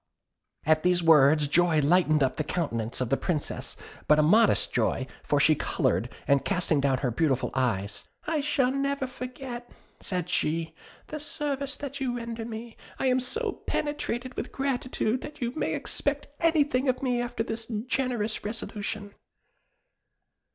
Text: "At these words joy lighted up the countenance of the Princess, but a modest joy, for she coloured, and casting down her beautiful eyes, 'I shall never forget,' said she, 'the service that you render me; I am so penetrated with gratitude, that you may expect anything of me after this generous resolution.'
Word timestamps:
"At 0.65 0.81
these 0.81 1.03
words 1.03 1.47
joy 1.47 1.79
lighted 1.79 2.23
up 2.23 2.37
the 2.37 2.43
countenance 2.43 3.01
of 3.01 3.09
the 3.11 3.17
Princess, 3.21 3.77
but 4.07 4.17
a 4.17 4.23
modest 4.23 4.73
joy, 4.73 5.05
for 5.21 5.39
she 5.39 5.53
coloured, 5.53 6.09
and 6.27 6.43
casting 6.43 6.81
down 6.81 6.97
her 7.05 7.11
beautiful 7.11 7.51
eyes, 7.53 8.05
'I 8.25 8.41
shall 8.41 8.71
never 8.71 9.05
forget,' 9.05 9.69
said 9.99 10.27
she, 10.27 10.73
'the 11.05 11.19
service 11.19 11.75
that 11.75 12.01
you 12.01 12.17
render 12.17 12.45
me; 12.45 12.77
I 12.97 13.05
am 13.09 13.19
so 13.19 13.61
penetrated 13.67 14.33
with 14.35 14.51
gratitude, 14.51 15.21
that 15.21 15.39
you 15.39 15.51
may 15.55 15.75
expect 15.75 16.29
anything 16.39 16.89
of 16.89 17.03
me 17.03 17.21
after 17.21 17.43
this 17.43 17.67
generous 17.87 18.43
resolution.' 18.43 19.13